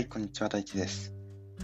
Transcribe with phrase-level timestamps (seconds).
[0.00, 1.12] はい、こんにちは、大地です。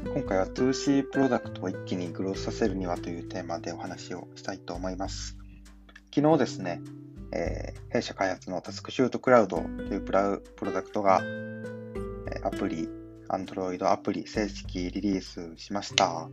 [0.04, 5.38] 今回は 2C プロダクトを一気にグロースさせるにはというテーマでお話をしたいと思います。
[6.14, 6.82] 昨日ですね、
[7.32, 12.90] えー弊社開発のタスクシュートクラウドというプラウプロダクトが、えアプリ、
[13.30, 16.28] Android アプリ正式リリースしました。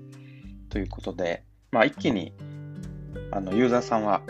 [0.67, 2.33] ということで、まあ、一気に
[3.31, 4.23] あのユーザーさんは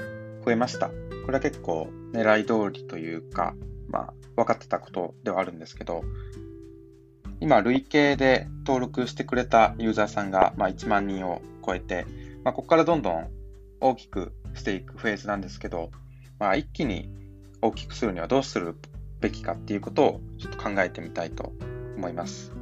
[0.46, 0.89] 増えました。
[0.89, 0.93] こ
[1.29, 3.55] れは結構狙い通りというか、
[3.89, 6.04] まあ、分かってたことではあるんですけど、
[7.43, 12.06] 今、累計で登録してくれたユーザーさんが、まあ、1万人を超えて、
[12.46, 13.28] まあ、ここからどんどん
[13.82, 15.92] 大きくしていくフェーズなんですけど、
[16.39, 17.10] まあ、一気に
[17.61, 18.78] 大きくするにはどうする
[19.20, 21.51] べきかっていうことをちょっと考えてみたいと
[21.98, 22.54] 思います。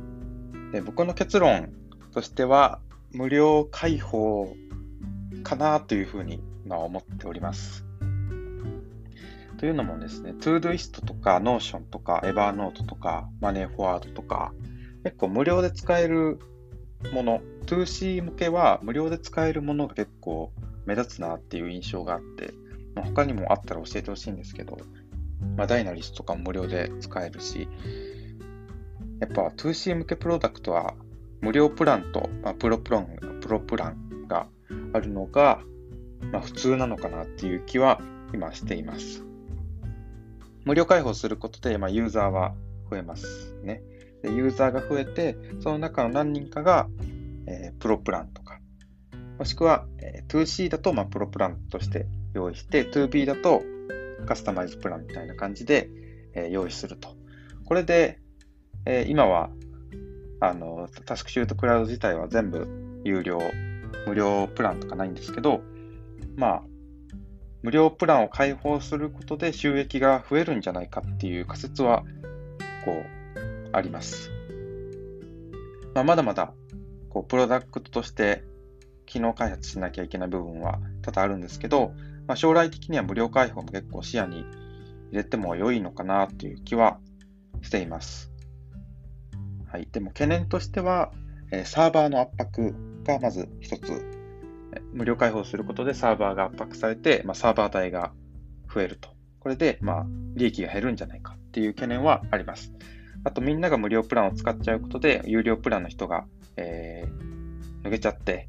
[0.72, 1.72] で僕の結論
[2.12, 2.80] としては、
[3.12, 4.56] 無料開放
[5.44, 7.86] かなというふうに今思っております。
[9.60, 14.54] というのもですね、Todoist とか Notion とか Evernote とか Money4Ward とか
[15.04, 16.40] 結構無料で使える
[17.14, 20.52] もの、2C 向けは無料で使えるものが結構
[20.86, 22.54] 目立つなっていう印象があって、
[22.96, 24.78] まあ、他にもあったら教えてほしいんですけど、
[25.58, 27.68] まあ、ダイナリストとかも無料で使えるし、
[29.20, 30.96] やっぱ 2C 向けプロダクトは
[31.42, 34.48] 無料プランと、まあ、プロプランプロプランが
[34.94, 35.62] あるのが、
[36.32, 38.00] まあ、普通なのかなっていう気は
[38.34, 39.24] 今しています。
[40.66, 42.54] 無料開放することで、まあ、ユーザーは
[42.90, 43.82] 増えますね。
[44.22, 46.88] でユーザーが増えて、その中の何人かが、
[47.48, 48.60] えプロプランとか、
[49.40, 53.64] もしくは、え 2C だと、ま、プロプランとして用意して、2B だと
[54.26, 55.90] カスタマイズプランみたいな感じで、
[56.34, 57.16] え用意すると。
[57.66, 58.20] これで、
[58.86, 59.50] え今は、
[60.40, 63.40] あの、タスクシュートクラウド自体は全部有料、
[64.08, 65.62] 無料プランとかないんですけど、
[66.36, 66.64] まあ、
[67.62, 72.04] 無料プランを開放することで収益が増えるんじゃないかっていう仮説は、
[72.86, 73.21] こう、
[73.74, 74.32] あります。
[75.94, 76.54] まあ、まだまだ、
[77.10, 78.44] こう、プロダクトとして
[79.06, 81.94] 機能開発しなきゃいけない部分は多々あるんですけど、
[82.28, 84.46] まあ、将来的には無料開放も結構視野に
[85.12, 87.00] 入れても良いのかなっていう気は
[87.62, 88.32] しています。
[89.70, 89.88] はい。
[89.92, 91.12] でも懸念としては、
[91.52, 94.06] えサーバーの圧迫がまず一つ
[94.94, 98.14] 無料開放することでサーバーが圧迫されて、まあ、サーバー代が
[98.74, 99.10] 増えると。
[99.40, 100.06] これで、まあ、
[100.36, 102.72] 利益が減るんじゃないかっていう懸念はあります。
[103.24, 106.26] あと、みんなが無料プランを使っちゃうことで、有料プランの人が、
[106.58, 107.32] えー
[107.84, 108.48] 抜けちゃって、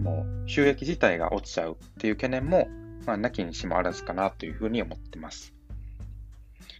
[0.00, 2.68] もう収益自体が落ちちゃうっていう懸念も、
[3.06, 5.54] まあ、なきにしもあらずかなというふうに思ってます。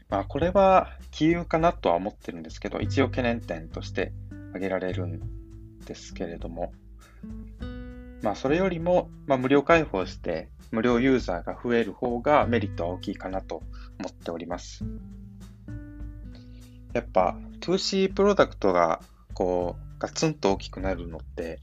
[0.08, 4.12] まあ、これは、杞憂かなとは思ってるんですけど、一応懸念点として
[4.48, 5.20] 挙げられるん
[5.84, 6.72] ですけれども、
[8.22, 13.62] まあ、それよりも、まあ、無料開放して、無料ユーザーが増える方がメリットは大きいかなと
[13.98, 14.84] 思っております。
[16.92, 19.00] やっぱ、2C プロダクトが、
[19.34, 21.60] こう、ガツンと大きくなるのって、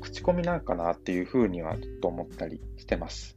[0.00, 3.36] 口コミなんかなっていうふうにはちょっと思ったりしてます。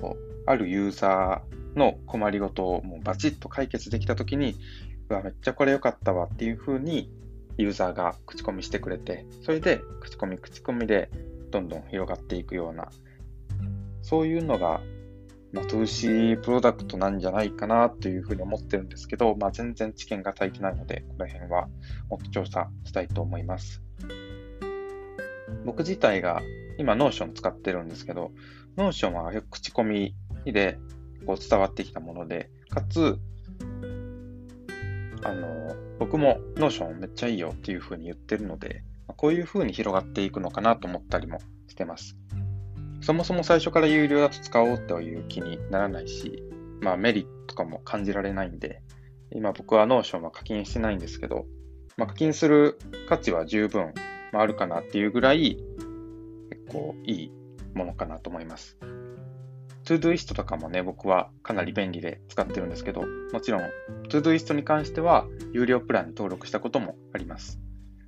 [0.00, 4.56] こうあるユーザーの困りごとをもうバチッと解決できたときに、
[5.08, 7.10] うわ、めっちゃこれ良かったわっていうふうに
[7.56, 11.10] ユーザーが口コミしてくれて、それで口コミ口コミで
[11.50, 12.90] どんどん広がっていくような、
[14.02, 14.80] そういうのが、
[15.52, 21.68] まあ、2C プロダクトなんじゃないかなというふうに思ってるんですけど、まあ、全然知見が足りてないので、この辺は
[22.08, 23.82] もっと調査したいと思います。
[25.64, 26.40] 僕自体が
[26.78, 28.30] 今 Notion 使ってるんですけど、
[28.76, 30.78] Notion は口コミで
[31.26, 33.18] こう伝わってきたもので、かつ、
[35.22, 38.84] あの、僕も Notion めっちゃいいよっていうふうに言ってるので、
[39.16, 42.16] こういうふうに広がっていくのかなと思ったりもしてます。
[43.00, 46.42] そもそも最初から有料だと使おうという気にならないし、
[46.80, 48.82] まあメリットとかも感じられないんで、
[49.32, 51.46] 今僕は Notion は課金してないんですけど、
[51.96, 52.78] まあ、課金する
[53.08, 53.92] 価値は十分、
[54.32, 55.58] まあ、るかなっていうぐらい、
[56.50, 57.32] 結構いい
[57.74, 58.78] ものかなと思います。
[59.84, 63.62] Todoist とかもね、僕はかなり便利で使ってるんですけど、もちろん
[64.08, 67.60] Todoist に関しては有料プランに登録したこともあります。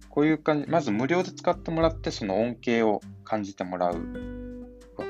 [0.08, 3.96] こういう感じ、まず無料で使ってもらって、その恩恵を感じてもらう。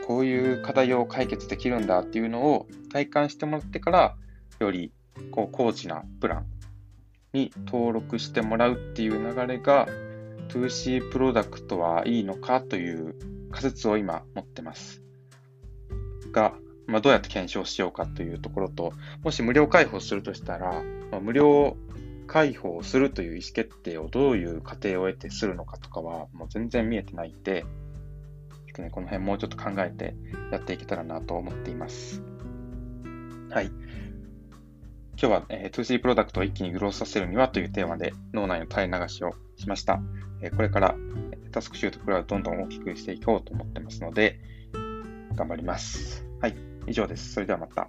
[0.07, 4.17] こういう課題を解決できるんだっていうのを体感してもらってから、
[4.59, 4.93] より
[5.31, 6.47] こう高知なプラン
[7.33, 9.87] に登録してもらうっていう流れが
[10.49, 13.15] 2C プロダクトはいいのかという
[13.51, 15.03] 仮説を今持ってます。
[16.33, 16.55] が、
[16.87, 21.77] まあ、どうやって検証しようかというところと、もし無料開放するとしたら、まあ、無料
[22.27, 27.65] 開放するという意思決定をどういう過程を得てするのかとかはもう全然見えてないんで、
[28.73, 30.15] っとね、この辺もうちょっと考えて
[30.51, 32.23] やっていけたらなと思っています。
[33.51, 33.67] はい。
[33.67, 33.77] 今
[35.17, 40.01] 日は、えー、2C プロダクトを一気にグロースさせるにはというテーマで脳内の垂れ流しをしました。
[40.41, 40.97] えー、これから
[41.53, 44.41] タスクシュートクラウドどんどん大きくしていこうと思ってますので、
[45.35, 46.27] 頑張ります。
[46.41, 47.35] はい、以上です。
[47.35, 47.89] それではまた。